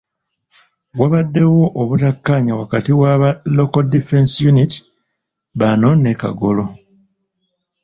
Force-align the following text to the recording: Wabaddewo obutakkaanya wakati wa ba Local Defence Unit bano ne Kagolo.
Wabaddewo 0.99 1.63
obutakkaanya 1.81 2.53
wakati 2.61 2.91
wa 3.01 3.13
ba 3.21 3.29
Local 3.57 3.85
Defence 3.93 4.33
Unit 4.51 4.73
bano 5.59 5.89
ne 6.01 6.13
Kagolo. 6.21 6.65